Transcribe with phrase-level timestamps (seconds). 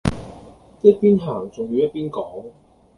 [0.81, 2.45] 一邊行仲要一邊講